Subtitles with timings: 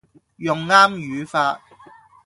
[0.37, 1.61] 用啱語法